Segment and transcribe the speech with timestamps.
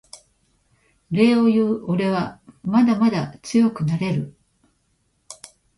[1.11, 4.35] 礼を言うおれはまだまだ強くなれる